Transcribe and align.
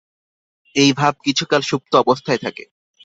এই 0.75 0.91
ভাব 0.93 1.13
কিছুকাল 1.25 1.61
সুপ্ত 1.61 1.91
অবস্থায় 1.95 2.39
থাকে। 2.41 2.63